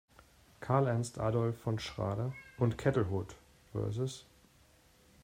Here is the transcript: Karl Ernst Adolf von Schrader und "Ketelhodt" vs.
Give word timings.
Karl 0.61 0.87
Ernst 0.87 1.19
Adolf 1.19 1.59
von 1.61 1.77
Schrader 1.77 2.33
und 2.57 2.75
"Ketelhodt" 2.75 3.35
vs. 3.71 4.25